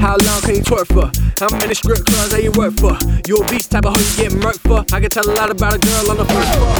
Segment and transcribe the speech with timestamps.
[0.00, 1.10] How long can you twerk for?
[1.38, 2.98] How many strip clubs that you work for?
[3.26, 4.82] You a beast type of hoe you get murked for?
[4.94, 6.76] I can tell a lot about a girl on the first floor.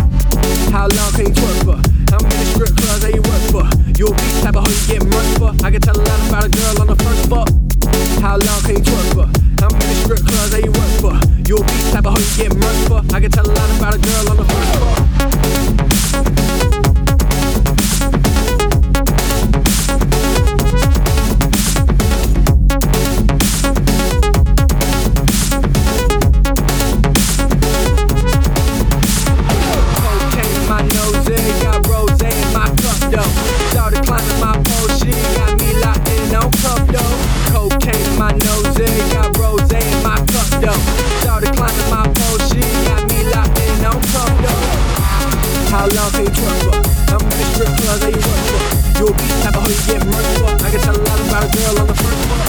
[0.75, 1.79] How long can you twerk for?
[2.11, 3.65] How many strip clubs that you work for?
[3.97, 5.51] You a beast type of hoe you get murked for?
[5.65, 7.47] I can tell a lot about a girl on the first floor.
[8.21, 9.27] How long can you twerk for?
[9.63, 11.15] How many strip clubs that you work for?
[11.47, 13.01] You a beast type of hoe you get murked for?
[13.15, 14.74] I can tell a lot about a girl on the first floor.
[47.95, 48.61] Strip that you work for?
[48.99, 50.51] You a beast type of hoe you get murked for?
[50.65, 52.43] I can tell a lot about a girl on the first floor.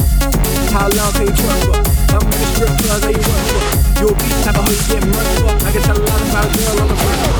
[0.73, 1.79] How long can you twerk for?
[2.09, 3.61] How many strip clubs that you work for?
[3.99, 5.53] You a beast type of hoe you get murked for?
[5.65, 7.39] I can tell a lot about a girl on the first floor.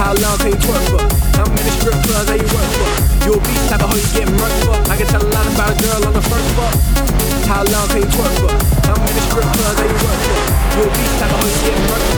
[0.00, 1.04] How long can you twerk for?
[1.36, 2.90] How many strip clubs that you work for?
[3.26, 4.76] You a beast type of hoe you get murked for?
[4.88, 6.72] I can tell a lot about a girl on the first floor.
[7.44, 8.54] How long can you twerk for?
[8.86, 10.38] How many strip clubs that you work for?
[10.72, 12.09] You a beast type of hoe you get murked for?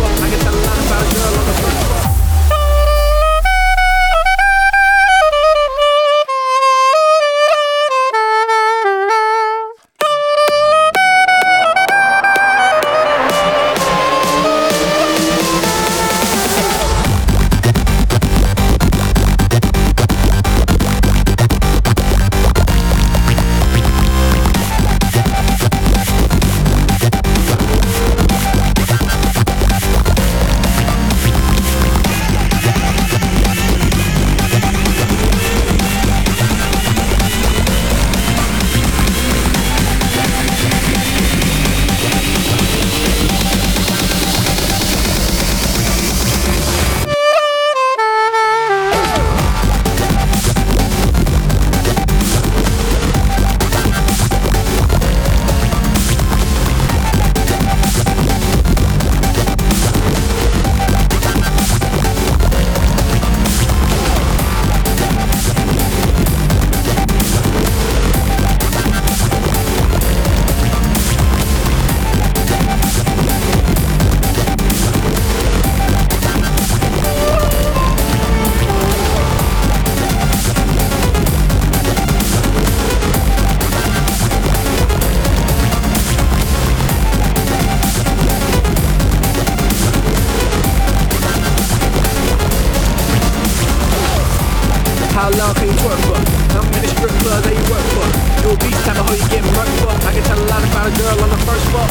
[95.23, 96.19] How long can you twerk for?
[96.51, 98.07] How many strip clubs that you work for?
[98.43, 99.95] You a beast type of hoe you get murked for?
[99.95, 101.87] I can tell a lot about a girl on the first floor.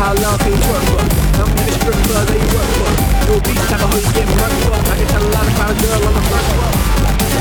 [0.00, 1.04] How long can you twerk for?
[1.36, 2.88] How many strip clubs that you work for?
[3.28, 4.72] You a beast type of hoe you get murked for?
[4.72, 6.72] I can tell a lot about a girl on the first floor.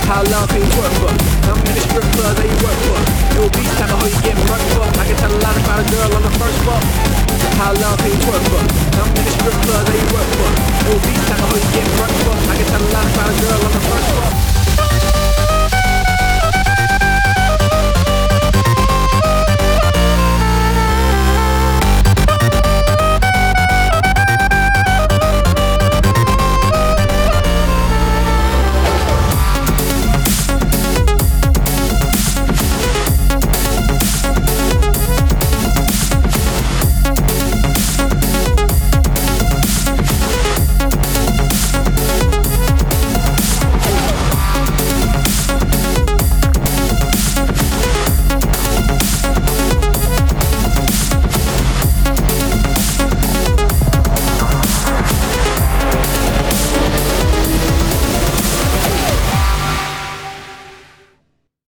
[0.03, 1.13] How long can you twerk for?
[1.47, 2.99] How many strip clubs that you work for?
[3.39, 4.83] You a beast type of hoe you get murked for?
[4.83, 7.04] I can tell a lot about a girl on the first floor.